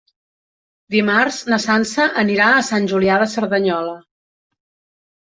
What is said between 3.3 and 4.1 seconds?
Cerdanyola.